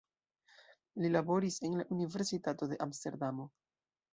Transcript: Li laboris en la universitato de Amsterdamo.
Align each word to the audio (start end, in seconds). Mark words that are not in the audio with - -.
Li 1.03 1.11
laboris 1.11 1.59
en 1.69 1.77
la 1.81 1.85
universitato 1.99 2.71
de 2.73 2.81
Amsterdamo. 2.87 3.51